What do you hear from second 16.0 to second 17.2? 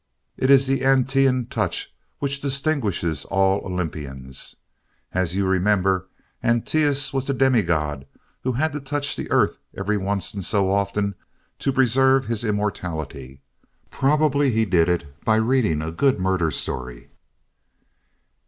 murder story.